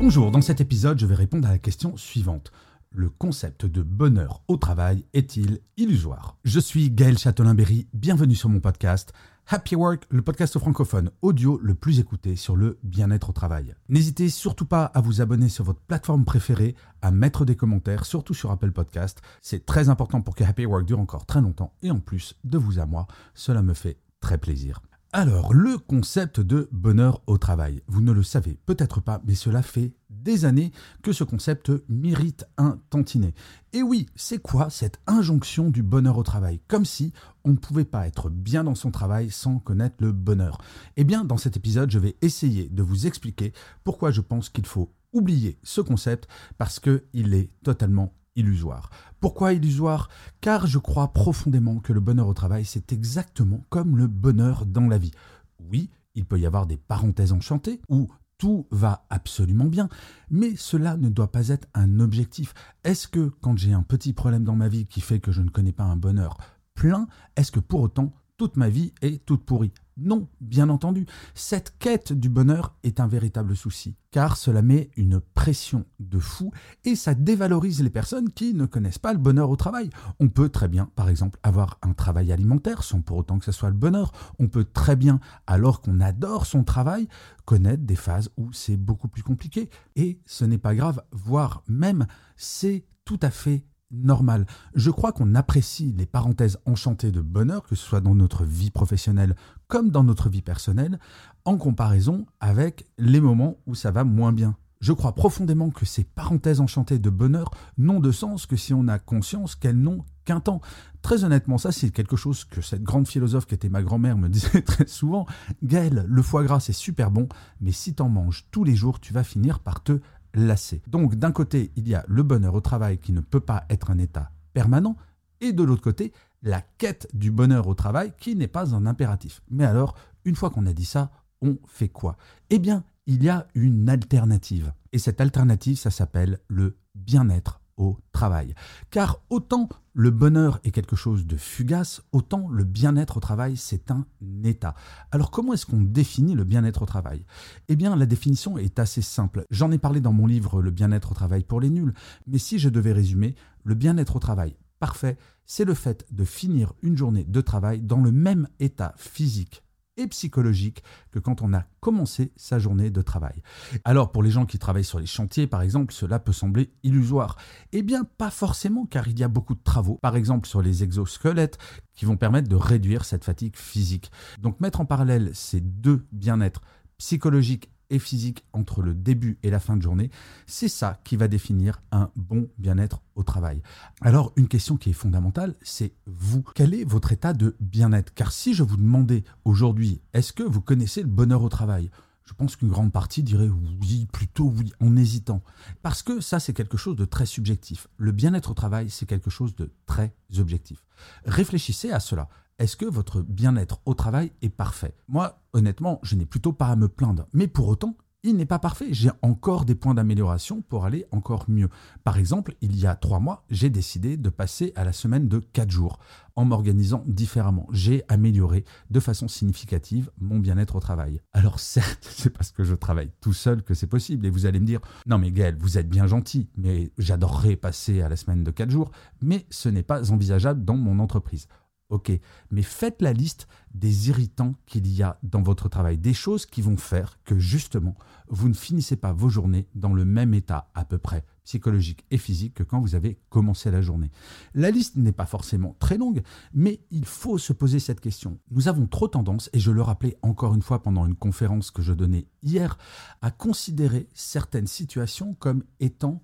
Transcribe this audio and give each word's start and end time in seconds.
Bonjour, 0.00 0.30
dans 0.30 0.40
cet 0.40 0.62
épisode, 0.62 0.98
je 0.98 1.04
vais 1.04 1.14
répondre 1.14 1.46
à 1.46 1.50
la 1.50 1.58
question 1.58 1.94
suivante. 1.98 2.52
Le 2.90 3.10
concept 3.10 3.66
de 3.66 3.82
bonheur 3.82 4.42
au 4.48 4.56
travail 4.56 5.04
est-il 5.12 5.60
illusoire? 5.76 6.38
Je 6.42 6.58
suis 6.58 6.90
Gaël 6.90 7.18
Châtelain-Berry, 7.18 7.86
bienvenue 7.92 8.34
sur 8.34 8.48
mon 8.48 8.60
podcast 8.60 9.12
Happy 9.46 9.76
Work, 9.76 10.06
le 10.08 10.22
podcast 10.22 10.58
francophone 10.58 11.10
audio 11.20 11.60
le 11.62 11.74
plus 11.74 12.00
écouté 12.00 12.34
sur 12.34 12.56
le 12.56 12.78
bien-être 12.82 13.28
au 13.28 13.32
travail. 13.34 13.74
N'hésitez 13.90 14.30
surtout 14.30 14.64
pas 14.64 14.84
à 14.86 15.02
vous 15.02 15.20
abonner 15.20 15.50
sur 15.50 15.64
votre 15.64 15.82
plateforme 15.82 16.24
préférée, 16.24 16.76
à 17.02 17.10
mettre 17.10 17.44
des 17.44 17.54
commentaires, 17.54 18.06
surtout 18.06 18.32
sur 18.32 18.50
Apple 18.50 18.72
Podcast. 18.72 19.20
C'est 19.42 19.66
très 19.66 19.90
important 19.90 20.22
pour 20.22 20.34
que 20.34 20.44
Happy 20.44 20.64
Work 20.64 20.86
dure 20.86 21.00
encore 21.00 21.26
très 21.26 21.42
longtemps 21.42 21.74
et 21.82 21.90
en 21.90 22.00
plus, 22.00 22.36
de 22.44 22.56
vous 22.56 22.78
à 22.78 22.86
moi, 22.86 23.06
cela 23.34 23.60
me 23.60 23.74
fait 23.74 23.98
très 24.22 24.38
plaisir. 24.38 24.80
Alors, 25.12 25.52
le 25.52 25.76
concept 25.76 26.38
de 26.38 26.68
bonheur 26.70 27.20
au 27.26 27.36
travail. 27.36 27.82
Vous 27.88 28.00
ne 28.00 28.12
le 28.12 28.22
savez 28.22 28.56
peut-être 28.64 29.00
pas, 29.00 29.20
mais 29.26 29.34
cela 29.34 29.60
fait 29.60 29.92
des 30.08 30.44
années 30.44 30.70
que 31.02 31.12
ce 31.12 31.24
concept 31.24 31.72
mérite 31.88 32.44
un 32.58 32.78
tantinet. 32.90 33.34
Et 33.72 33.82
oui, 33.82 34.06
c'est 34.14 34.38
quoi 34.38 34.70
cette 34.70 35.00
injonction 35.08 35.68
du 35.68 35.82
bonheur 35.82 36.16
au 36.16 36.22
travail? 36.22 36.60
Comme 36.68 36.84
si 36.84 37.12
on 37.42 37.50
ne 37.50 37.56
pouvait 37.56 37.84
pas 37.84 38.06
être 38.06 38.30
bien 38.30 38.62
dans 38.62 38.76
son 38.76 38.92
travail 38.92 39.30
sans 39.30 39.58
connaître 39.58 39.96
le 39.98 40.12
bonheur. 40.12 40.58
Eh 40.96 41.02
bien, 41.02 41.24
dans 41.24 41.38
cet 41.38 41.56
épisode, 41.56 41.90
je 41.90 41.98
vais 41.98 42.14
essayer 42.22 42.68
de 42.68 42.82
vous 42.84 43.08
expliquer 43.08 43.52
pourquoi 43.82 44.12
je 44.12 44.20
pense 44.20 44.48
qu'il 44.48 44.66
faut 44.66 44.92
oublier 45.12 45.58
ce 45.64 45.80
concept 45.80 46.28
parce 46.56 46.78
qu'il 46.78 47.34
est 47.34 47.50
totalement 47.64 48.14
illusoire. 48.40 48.90
Pourquoi 49.20 49.52
illusoire? 49.52 50.08
Car 50.40 50.66
je 50.66 50.78
crois 50.78 51.12
profondément 51.12 51.78
que 51.78 51.92
le 51.92 52.00
bonheur 52.00 52.26
au 52.26 52.34
travail, 52.34 52.64
c'est 52.64 52.92
exactement 52.92 53.64
comme 53.68 53.96
le 53.96 54.06
bonheur 54.06 54.66
dans 54.66 54.88
la 54.88 54.98
vie. 54.98 55.12
Oui, 55.60 55.90
il 56.14 56.24
peut 56.24 56.40
y 56.40 56.46
avoir 56.46 56.66
des 56.66 56.76
parenthèses 56.76 57.32
enchantées 57.32 57.80
où 57.88 58.08
tout 58.38 58.66
va 58.70 59.04
absolument 59.10 59.66
bien, 59.66 59.90
mais 60.30 60.56
cela 60.56 60.96
ne 60.96 61.10
doit 61.10 61.30
pas 61.30 61.48
être 61.48 61.68
un 61.74 62.00
objectif. 62.00 62.54
Est-ce 62.84 63.06
que 63.06 63.30
quand 63.42 63.58
j'ai 63.58 63.74
un 63.74 63.82
petit 63.82 64.14
problème 64.14 64.44
dans 64.44 64.56
ma 64.56 64.68
vie 64.68 64.86
qui 64.86 65.02
fait 65.02 65.20
que 65.20 65.30
je 65.30 65.42
ne 65.42 65.50
connais 65.50 65.72
pas 65.72 65.84
un 65.84 65.96
bonheur 65.96 66.38
plein, 66.74 67.06
est-ce 67.36 67.52
que 67.52 67.60
pour 67.60 67.82
autant 67.82 68.14
toute 68.38 68.56
ma 68.56 68.70
vie 68.70 68.94
est 69.02 69.24
toute 69.26 69.44
pourrie? 69.44 69.74
Non, 70.00 70.28
bien 70.40 70.68
entendu, 70.68 71.06
cette 71.34 71.74
quête 71.78 72.12
du 72.12 72.28
bonheur 72.28 72.74
est 72.82 73.00
un 73.00 73.06
véritable 73.06 73.54
souci, 73.54 73.96
car 74.10 74.36
cela 74.36 74.62
met 74.62 74.90
une 74.96 75.20
pression 75.20 75.84
de 75.98 76.18
fou 76.18 76.52
et 76.84 76.96
ça 76.96 77.14
dévalorise 77.14 77.82
les 77.82 77.90
personnes 77.90 78.30
qui 78.30 78.54
ne 78.54 78.66
connaissent 78.66 78.98
pas 78.98 79.12
le 79.12 79.18
bonheur 79.18 79.50
au 79.50 79.56
travail. 79.56 79.90
On 80.18 80.28
peut 80.28 80.48
très 80.48 80.68
bien, 80.68 80.90
par 80.96 81.08
exemple, 81.08 81.38
avoir 81.42 81.78
un 81.82 81.92
travail 81.92 82.32
alimentaire 82.32 82.82
sans 82.82 83.02
pour 83.02 83.18
autant 83.18 83.38
que 83.38 83.44
ce 83.44 83.52
soit 83.52 83.70
le 83.70 83.76
bonheur. 83.76 84.12
On 84.38 84.48
peut 84.48 84.64
très 84.64 84.96
bien, 84.96 85.20
alors 85.46 85.82
qu'on 85.82 86.00
adore 86.00 86.46
son 86.46 86.64
travail, 86.64 87.06
connaître 87.44 87.84
des 87.84 87.96
phases 87.96 88.30
où 88.36 88.52
c'est 88.52 88.76
beaucoup 88.76 89.08
plus 89.08 89.22
compliqué. 89.22 89.68
Et 89.96 90.20
ce 90.24 90.44
n'est 90.44 90.58
pas 90.58 90.74
grave, 90.74 91.02
voire 91.12 91.62
même 91.68 92.06
c'est 92.36 92.86
tout 93.04 93.20
à 93.22 93.30
fait 93.30 93.64
normal. 93.90 94.46
Je 94.74 94.90
crois 94.90 95.12
qu'on 95.12 95.34
apprécie 95.34 95.92
les 95.96 96.06
parenthèses 96.06 96.58
enchantées 96.64 97.10
de 97.10 97.20
bonheur, 97.20 97.64
que 97.64 97.74
ce 97.74 97.84
soit 97.84 98.00
dans 98.00 98.14
notre 98.14 98.44
vie 98.44 98.70
professionnelle 98.70 99.34
comme 99.70 99.90
dans 99.90 100.02
notre 100.02 100.28
vie 100.28 100.42
personnelle, 100.42 100.98
en 101.44 101.56
comparaison 101.56 102.26
avec 102.40 102.90
les 102.98 103.20
moments 103.20 103.56
où 103.66 103.74
ça 103.74 103.92
va 103.92 104.02
moins 104.04 104.32
bien. 104.32 104.56
Je 104.80 104.92
crois 104.92 105.14
profondément 105.14 105.70
que 105.70 105.86
ces 105.86 106.02
parenthèses 106.02 106.60
enchantées 106.60 106.98
de 106.98 107.08
bonheur 107.08 107.50
n'ont 107.78 108.00
de 108.00 108.10
sens 108.10 108.46
que 108.46 108.56
si 108.56 108.74
on 108.74 108.88
a 108.88 108.98
conscience 108.98 109.54
qu'elles 109.54 109.78
n'ont 109.78 110.04
qu'un 110.24 110.40
temps. 110.40 110.60
Très 111.02 111.22
honnêtement, 111.22 111.56
ça 111.56 111.70
c'est 111.70 111.90
quelque 111.90 112.16
chose 112.16 112.44
que 112.44 112.60
cette 112.60 112.82
grande 112.82 113.06
philosophe 113.06 113.46
qui 113.46 113.54
était 113.54 113.68
ma 113.68 113.82
grand-mère 113.82 114.18
me 114.18 114.28
disait 114.30 114.62
très 114.62 114.88
souvent. 114.88 115.24
Gaël, 115.62 116.04
le 116.08 116.22
foie 116.22 116.42
gras 116.42 116.60
c'est 116.60 116.72
super 116.72 117.12
bon, 117.12 117.28
mais 117.60 117.72
si 117.72 117.94
t'en 117.94 118.08
manges 118.08 118.48
tous 118.50 118.64
les 118.64 118.74
jours, 118.74 118.98
tu 118.98 119.12
vas 119.12 119.22
finir 119.22 119.60
par 119.60 119.84
te 119.84 120.00
lasser. 120.34 120.82
Donc 120.88 121.14
d'un 121.14 121.32
côté, 121.32 121.70
il 121.76 121.86
y 121.86 121.94
a 121.94 122.04
le 122.08 122.24
bonheur 122.24 122.54
au 122.54 122.60
travail 122.60 122.98
qui 122.98 123.12
ne 123.12 123.20
peut 123.20 123.40
pas 123.40 123.66
être 123.70 123.90
un 123.92 123.98
état 123.98 124.32
permanent, 124.52 124.96
et 125.40 125.52
de 125.52 125.62
l'autre 125.62 125.82
côté, 125.82 126.12
la 126.42 126.60
quête 126.60 127.08
du 127.12 127.30
bonheur 127.30 127.66
au 127.66 127.74
travail 127.74 128.12
qui 128.18 128.36
n'est 128.36 128.48
pas 128.48 128.74
un 128.74 128.86
impératif. 128.86 129.42
Mais 129.50 129.64
alors, 129.64 129.94
une 130.24 130.36
fois 130.36 130.50
qu'on 130.50 130.66
a 130.66 130.72
dit 130.72 130.84
ça, 130.84 131.10
on 131.42 131.58
fait 131.66 131.88
quoi? 131.88 132.16
Eh 132.50 132.58
bien, 132.58 132.84
il 133.06 133.22
y 133.22 133.28
a 133.28 133.48
une 133.54 133.88
alternative. 133.88 134.72
Et 134.92 134.98
cette 134.98 135.20
alternative, 135.20 135.78
ça 135.78 135.90
s'appelle 135.90 136.38
le 136.48 136.76
bien-être 136.94 137.60
au 137.76 137.98
travail. 138.12 138.54
Car 138.90 139.20
autant 139.30 139.68
le 139.94 140.10
bonheur 140.10 140.60
est 140.64 140.70
quelque 140.70 140.96
chose 140.96 141.26
de 141.26 141.36
fugace, 141.36 142.02
autant 142.12 142.48
le 142.48 142.64
bien-être 142.64 143.16
au 143.16 143.20
travail, 143.20 143.56
c'est 143.56 143.90
un 143.90 144.06
état. 144.44 144.74
Alors 145.10 145.30
comment 145.30 145.54
est-ce 145.54 145.66
qu'on 145.66 145.80
définit 145.80 146.34
le 146.34 146.44
bien-être 146.44 146.82
au 146.82 146.86
travail? 146.86 147.24
Eh 147.68 147.76
bien 147.76 147.96
la 147.96 148.06
définition 148.06 148.58
est 148.58 148.78
assez 148.78 149.02
simple. 149.02 149.44
J'en 149.50 149.72
ai 149.72 149.78
parlé 149.78 150.00
dans 150.00 150.12
mon 150.12 150.26
livre 150.26 150.60
Le 150.62 150.70
bien-être 150.70 151.12
au 151.12 151.14
travail 151.14 151.42
pour 151.42 151.60
les 151.60 151.70
nuls, 151.70 151.94
mais 152.26 152.38
si 152.38 152.58
je 152.58 152.68
devais 152.68 152.92
résumer, 152.92 153.34
le 153.64 153.74
bien-être 153.74 154.16
au 154.16 154.20
travail 154.20 154.56
parfait, 154.80 155.18
c'est 155.50 155.64
le 155.64 155.74
fait 155.74 156.06
de 156.12 156.24
finir 156.24 156.74
une 156.80 156.96
journée 156.96 157.24
de 157.24 157.40
travail 157.40 157.80
dans 157.80 158.00
le 158.00 158.12
même 158.12 158.46
état 158.60 158.94
physique, 158.96 159.64
et 159.96 160.06
psychologique 160.06 160.84
que 161.10 161.18
quand 161.18 161.42
on 161.42 161.52
a 161.52 161.64
commencé 161.80 162.32
sa 162.36 162.60
journée 162.60 162.88
de 162.88 163.02
travail. 163.02 163.42
Alors 163.84 164.12
pour 164.12 164.22
les 164.22 164.30
gens 164.30 164.46
qui 164.46 164.60
travaillent 164.60 164.84
sur 164.84 165.00
les 165.00 165.06
chantiers 165.06 165.48
par 165.48 165.62
exemple, 165.62 165.92
cela 165.92 166.20
peut 166.20 166.32
sembler 166.32 166.72
illusoire. 166.84 167.36
Eh 167.72 167.82
bien 167.82 168.04
pas 168.04 168.30
forcément 168.30 168.86
car 168.86 169.08
il 169.08 169.18
y 169.18 169.24
a 169.24 169.28
beaucoup 169.28 169.56
de 169.56 169.62
travaux, 169.64 169.98
par 170.00 170.14
exemple 170.14 170.48
sur 170.48 170.62
les 170.62 170.84
exosquelettes, 170.84 171.58
qui 171.94 172.04
vont 172.04 172.16
permettre 172.16 172.48
de 172.48 172.54
réduire 172.54 173.04
cette 173.04 173.24
fatigue 173.24 173.56
physique. 173.56 174.12
Donc 174.38 174.60
mettre 174.60 174.80
en 174.80 174.86
parallèle 174.86 175.32
ces 175.34 175.60
deux 175.60 176.06
bien-être 176.12 176.60
psychologique 176.96 177.72
physique 177.98 178.44
entre 178.52 178.82
le 178.82 178.94
début 178.94 179.38
et 179.42 179.50
la 179.50 179.60
fin 179.60 179.76
de 179.76 179.82
journée, 179.82 180.10
c'est 180.46 180.68
ça 180.68 181.00
qui 181.04 181.16
va 181.16 181.28
définir 181.28 181.82
un 181.92 182.10
bon 182.16 182.48
bien-être 182.58 183.02
au 183.14 183.22
travail. 183.22 183.62
Alors 184.00 184.32
une 184.36 184.48
question 184.48 184.76
qui 184.76 184.90
est 184.90 184.94
fondamentale, 184.94 185.54
c'est 185.62 185.92
vous. 186.06 186.44
Quel 186.54 186.74
est 186.74 186.84
votre 186.84 187.12
état 187.12 187.32
de 187.32 187.56
bien-être? 187.60 188.14
Car 188.14 188.32
si 188.32 188.54
je 188.54 188.62
vous 188.62 188.76
demandais 188.76 189.24
aujourd'hui, 189.44 190.00
est-ce 190.12 190.32
que 190.32 190.42
vous 190.42 190.60
connaissez 190.60 191.02
le 191.02 191.08
bonheur 191.08 191.42
au 191.42 191.48
travail? 191.48 191.90
Je 192.24 192.34
pense 192.34 192.54
qu'une 192.54 192.68
grande 192.68 192.92
partie 192.92 193.24
dirait 193.24 193.50
oui, 193.80 194.06
plutôt 194.12 194.52
oui, 194.56 194.72
en 194.80 194.96
hésitant. 194.96 195.42
Parce 195.82 196.04
que 196.04 196.20
ça, 196.20 196.38
c'est 196.38 196.52
quelque 196.52 196.76
chose 196.76 196.94
de 196.94 197.04
très 197.04 197.26
subjectif. 197.26 197.88
Le 197.96 198.12
bien-être 198.12 198.52
au 198.52 198.54
travail, 198.54 198.88
c'est 198.88 199.06
quelque 199.06 199.30
chose 199.30 199.56
de 199.56 199.72
très 199.84 200.14
objectif. 200.38 200.84
Réfléchissez 201.24 201.90
à 201.90 201.98
cela. 201.98 202.28
Est-ce 202.60 202.76
que 202.76 202.84
votre 202.84 203.22
bien-être 203.22 203.80
au 203.86 203.94
travail 203.94 204.32
est 204.42 204.50
parfait? 204.50 204.94
Moi, 205.08 205.40
honnêtement, 205.54 205.98
je 206.02 206.14
n'ai 206.14 206.26
plutôt 206.26 206.52
pas 206.52 206.66
à 206.66 206.76
me 206.76 206.88
plaindre. 206.88 207.26
Mais 207.32 207.46
pour 207.46 207.68
autant, 207.68 207.96
il 208.22 208.36
n'est 208.36 208.44
pas 208.44 208.58
parfait. 208.58 208.88
J'ai 208.90 209.10
encore 209.22 209.64
des 209.64 209.74
points 209.74 209.94
d'amélioration 209.94 210.60
pour 210.60 210.84
aller 210.84 211.06
encore 211.10 211.46
mieux. 211.48 211.70
Par 212.04 212.18
exemple, 212.18 212.54
il 212.60 212.78
y 212.78 212.86
a 212.86 212.96
trois 212.96 213.18
mois, 213.18 213.46
j'ai 213.48 213.70
décidé 213.70 214.18
de 214.18 214.28
passer 214.28 214.74
à 214.76 214.84
la 214.84 214.92
semaine 214.92 215.26
de 215.26 215.38
quatre 215.38 215.70
jours 215.70 216.00
en 216.36 216.44
m'organisant 216.44 217.02
différemment. 217.06 217.66
J'ai 217.72 218.04
amélioré 218.08 218.66
de 218.90 219.00
façon 219.00 219.26
significative 219.26 220.10
mon 220.20 220.38
bien-être 220.38 220.76
au 220.76 220.80
travail. 220.80 221.22
Alors 221.32 221.60
certes, 221.60 222.06
c'est 222.10 222.28
parce 222.28 222.52
que 222.52 222.62
je 222.62 222.74
travaille 222.74 223.10
tout 223.22 223.32
seul 223.32 223.62
que 223.62 223.72
c'est 223.72 223.86
possible. 223.86 224.26
Et 224.26 224.30
vous 224.30 224.44
allez 224.44 224.60
me 224.60 224.66
dire, 224.66 224.80
non 225.06 225.16
mais 225.16 225.32
Gaël, 225.32 225.56
vous 225.58 225.78
êtes 225.78 225.88
bien 225.88 226.06
gentil, 226.06 226.50
mais 226.58 226.92
j'adorerais 226.98 227.56
passer 227.56 228.02
à 228.02 228.10
la 228.10 228.16
semaine 228.16 228.44
de 228.44 228.50
quatre 228.50 228.70
jours, 228.70 228.90
mais 229.22 229.46
ce 229.48 229.70
n'est 229.70 229.82
pas 229.82 230.12
envisageable 230.12 230.62
dans 230.62 230.76
mon 230.76 230.98
entreprise. 230.98 231.48
Ok, 231.90 232.12
mais 232.52 232.62
faites 232.62 233.02
la 233.02 233.12
liste 233.12 233.48
des 233.74 234.08
irritants 234.08 234.54
qu'il 234.66 234.86
y 234.86 235.02
a 235.02 235.18
dans 235.24 235.42
votre 235.42 235.68
travail, 235.68 235.98
des 235.98 236.14
choses 236.14 236.46
qui 236.46 236.62
vont 236.62 236.76
faire 236.76 237.18
que 237.24 237.36
justement, 237.36 237.96
vous 238.28 238.48
ne 238.48 238.54
finissez 238.54 238.94
pas 238.94 239.12
vos 239.12 239.28
journées 239.28 239.66
dans 239.74 239.92
le 239.92 240.04
même 240.04 240.32
état 240.32 240.70
à 240.74 240.84
peu 240.84 240.98
près 240.98 241.24
psychologique 241.42 242.06
et 242.12 242.18
physique 242.18 242.54
que 242.54 242.62
quand 242.62 242.80
vous 242.80 242.94
avez 242.94 243.18
commencé 243.28 243.72
la 243.72 243.82
journée. 243.82 244.12
La 244.54 244.70
liste 244.70 244.94
n'est 244.94 245.10
pas 245.10 245.26
forcément 245.26 245.74
très 245.80 245.98
longue, 245.98 246.22
mais 246.54 246.80
il 246.92 247.04
faut 247.04 247.38
se 247.38 247.52
poser 247.52 247.80
cette 247.80 248.00
question. 248.00 248.38
Nous 248.52 248.68
avons 248.68 248.86
trop 248.86 249.08
tendance, 249.08 249.50
et 249.52 249.58
je 249.58 249.72
le 249.72 249.82
rappelais 249.82 250.16
encore 250.22 250.54
une 250.54 250.62
fois 250.62 250.82
pendant 250.82 251.06
une 251.06 251.16
conférence 251.16 251.72
que 251.72 251.82
je 251.82 251.92
donnais 251.92 252.28
hier, 252.44 252.78
à 253.20 253.32
considérer 253.32 254.08
certaines 254.14 254.68
situations 254.68 255.34
comme 255.34 255.64
étant 255.80 256.22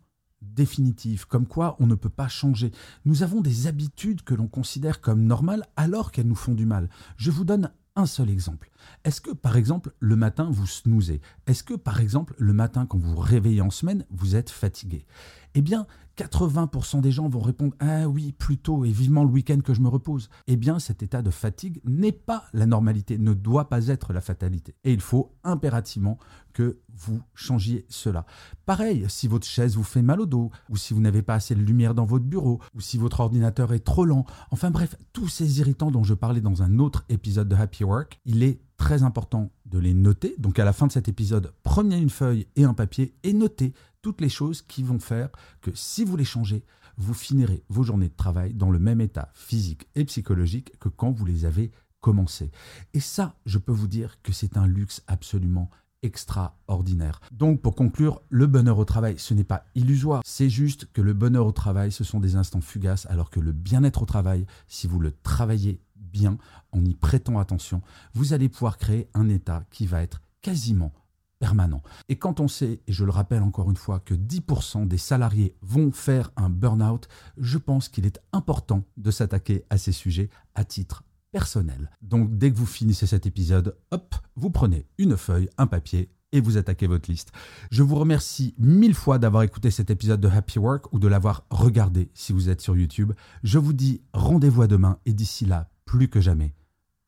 définitive, 0.57 1.29
comme 1.29 1.47
quoi 1.47 1.77
on 1.79 1.87
ne 1.87 1.95
peut 1.95 2.09
pas 2.09 2.27
changer. 2.27 2.73
Nous 3.05 3.23
avons 3.23 3.41
des 3.41 3.69
habitudes 3.69 4.23
que 4.23 4.35
l'on 4.35 4.49
considère 4.49 5.01
comme 5.01 5.25
normales 5.25 5.67
alors 5.77 6.11
qu'elles 6.11 6.27
nous 6.27 6.35
font 6.35 6.55
du 6.55 6.67
mal. 6.67 6.89
Je 7.17 7.31
vous 7.31 7.45
donne 7.45 7.71
un 7.95 8.07
seul 8.07 8.31
exemple. 8.31 8.71
Est-ce 9.05 9.21
que 9.21 9.31
par 9.31 9.57
exemple 9.57 9.93
le 10.01 10.17
matin 10.17 10.49
vous 10.51 10.67
snoozez? 10.67 11.21
Est-ce 11.47 11.63
que 11.63 11.75
par 11.75 12.01
exemple 12.01 12.35
le 12.39 12.53
matin 12.53 12.87
quand 12.87 12.99
vous 12.99 13.15
vous 13.15 13.21
réveillez 13.21 13.61
en 13.61 13.71
semaine, 13.71 14.05
vous 14.11 14.35
êtes 14.37 14.51
fatigué? 14.51 15.07
Eh 15.55 15.63
bien, 15.63 15.87
80% 16.17 17.01
des 17.01 17.13
gens 17.13 17.29
vont 17.29 17.41
répondre 17.41 17.75
Ah 17.79 18.09
oui, 18.09 18.33
plutôt, 18.33 18.85
et 18.85 18.91
vivement 18.91 19.25
le 19.25 19.31
week-end 19.31 19.61
que 19.61 19.75
je 19.75 19.81
me 19.81 19.89
repose. 19.89 20.31
Eh 20.47 20.57
bien, 20.57 20.79
cet 20.79 21.03
état 21.03 21.23
de 21.23 21.31
fatigue 21.31 21.81
n'est 21.85 22.13
pas 22.13 22.45
la 22.53 22.67
normalité, 22.67 23.19
ne 23.19 23.35
doit 23.35 23.69
pas 23.69 23.89
être 23.89 24.13
la 24.13 24.21
fatalité. 24.21 24.75
Et 24.85 24.93
il 24.93 25.01
faut 25.01 25.35
impérativement 25.45 26.19
que 26.53 26.79
vous 26.95 27.21
changiez 27.35 27.85
cela. 27.89 28.25
Pareil, 28.65 29.05
si 29.09 29.29
votre 29.29 29.47
chaise 29.47 29.77
vous 29.77 29.83
fait 29.83 30.01
mal 30.01 30.21
au 30.21 30.27
dos, 30.27 30.51
ou 30.71 30.77
si 30.77 30.95
vous 30.95 31.01
n'avez 31.01 31.23
pas 31.23 31.35
assez 31.35 31.55
de 31.55 31.61
lumière 31.61 31.95
dans 31.95 32.07
votre 32.07 32.25
bureau, 32.25 32.61
ou 32.75 32.81
si 32.81 32.97
votre 32.97 33.21
ordinateur 33.21 33.75
est 33.75 33.85
trop 33.85 34.07
lent, 34.07 34.25
enfin 34.51 34.71
bref, 34.71 34.97
tous 35.13 35.29
ces 35.29 35.61
irritants 35.61 35.91
dont 35.91 36.05
je 36.05 36.15
parlais 36.15 36.41
dans 36.41 36.63
un 36.63 36.79
autre 36.79 37.05
épisode 37.11 37.49
de 37.49 37.57
Happy 37.57 37.85
Work, 37.85 38.21
il 38.25 38.43
est 38.43 38.61
très 38.79 39.03
important 39.03 39.51
de 39.67 39.79
les 39.79 39.95
noter. 39.95 40.35
Donc 40.39 40.59
à 40.59 40.65
la 40.65 40.73
fin 40.73 40.87
de 40.87 40.93
cet 40.93 41.09
épisode, 41.09 41.53
prenez 41.63 41.99
une 41.99 42.11
feuille 42.11 42.47
et 42.57 42.65
un 42.65 42.75
papier 42.75 43.15
et 43.23 43.33
notez 43.33 43.73
toutes 44.03 44.21
les 44.21 44.29
choses 44.29 44.63
qui 44.63 44.83
vont 44.83 44.99
faire 44.99 45.31
que 45.61 45.71
si 45.75 46.05
vous 46.05 46.17
les 46.17 46.25
changez, 46.25 46.65
vous 46.97 47.15
finirez 47.15 47.63
vos 47.69 47.83
journées 47.83 48.09
de 48.09 48.17
travail 48.17 48.55
dans 48.55 48.71
le 48.71 48.79
même 48.79 49.01
état 49.01 49.31
physique 49.35 49.89
et 49.95 50.05
psychologique 50.05 50.79
que 50.79 50.89
quand 50.89 51.11
vous 51.11 51.27
les 51.27 51.45
avez 51.45 51.71
commencées. 52.01 52.51
Et 52.95 53.01
ça, 53.01 53.37
je 53.47 53.59
peux 53.59 53.73
vous 53.73 53.89
dire 53.89 54.23
que 54.23 54.33
c'est 54.33 54.57
un 54.57 54.67
luxe 54.67 55.03
absolument 55.07 55.71
extraordinaire. 56.07 57.21
Donc 57.33 57.61
pour 57.61 57.75
conclure, 57.75 58.23
le 58.31 58.47
bonheur 58.47 58.79
au 58.79 58.85
travail, 58.85 59.17
ce 59.19 59.35
n'est 59.35 59.45
pas 59.45 59.67
illusoire, 59.75 60.23
c'est 60.25 60.49
juste 60.49 60.91
que 60.93 61.03
le 61.03 61.13
bonheur 61.13 61.47
au 61.47 61.53
travail, 61.53 61.93
ce 61.93 62.05
sont 62.05 62.21
des 62.21 62.37
instants 62.37 62.61
fugaces, 62.61 63.07
alors 63.07 63.31
que 63.31 63.41
le 63.41 63.53
bien-être 63.53 64.03
au 64.03 64.07
travail, 64.07 64.47
si 64.69 64.87
vous 64.87 64.99
le 64.99 65.13
travaillez 65.13 65.81
bien, 65.97 66.39
en 66.73 66.85
y 66.85 66.95
prêtant 66.95 67.39
attention, 67.39 67.83
vous 68.15 68.33
allez 68.33 68.49
pouvoir 68.49 68.79
créer 68.79 69.09
un 69.13 69.29
état 69.29 69.65
qui 69.71 69.87
va 69.87 70.03
être 70.03 70.23
quasiment 70.41 70.93
permanent. 71.39 71.83
Et 72.09 72.17
quand 72.17 72.41
on 72.41 72.49
sait, 72.49 72.81
et 72.87 72.93
je 72.93 73.05
le 73.05 73.11
rappelle 73.11 73.43
encore 73.43 73.71
une 73.71 73.77
fois, 73.77 74.01
que 74.01 74.15
10% 74.15 74.89
des 74.89 74.99
salariés 74.99 75.55
vont 75.61 75.93
faire 75.93 76.33
un 76.37 76.49
burn-out, 76.49 77.09
je 77.37 77.59
pense 77.59 77.89
qu'il 77.89 78.07
est 78.07 78.21
important 78.33 78.85
de 78.97 79.11
s'attaquer 79.11 79.65
à 79.69 79.77
ces 79.77 79.93
sujets 79.93 80.31
à 80.55 80.65
titre 80.65 81.03
personnel. 81.33 81.91
Donc 82.03 82.37
dès 82.39 82.51
que 82.51 82.57
vous 82.57 82.67
finissez 82.67 83.07
cet 83.07 83.27
épisode, 83.27 83.77
hop, 83.91 84.15
vous 84.37 84.51
prenez 84.51 84.87
une 84.99 85.17
feuille, 85.17 85.49
un 85.59 85.67
papier 85.67 86.11
et 86.33 86.41
vous 86.41 86.57
attaquez 86.57 86.87
votre 86.87 87.11
liste. 87.11 87.33
Je 87.71 87.83
vous 87.83 87.97
remercie 87.97 88.55
mille 88.59 88.95
fois 88.95 89.19
d'avoir 89.19 89.43
écouté 89.43 89.71
cet 89.71 89.91
épisode 89.91 90.21
de 90.21 90.29
Happy 90.29 90.59
Work 90.59 90.93
ou 90.93 90.99
de 90.99 91.09
l'avoir 91.09 91.47
regardé 91.51 92.11
si 92.15 92.33
vous 92.33 92.49
êtes 92.49 92.61
sur 92.61 92.77
YouTube. 92.77 93.13
Je 93.43 93.59
vous 93.59 93.73
dis 93.73 94.03
rendez-vous 94.13 94.63
à 94.63 94.67
demain 94.67 94.99
et 95.07 95.13
d'ici 95.13 95.47
là, 95.47 95.71
plus 95.85 96.09
que 96.09 96.21
jamais, 96.21 96.55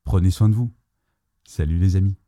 prenez 0.04 0.30
soin 0.30 0.48
de 0.48 0.54
vous. 0.54 0.72
Salut 1.44 1.78
les 1.78 1.96
amis. 1.96 2.27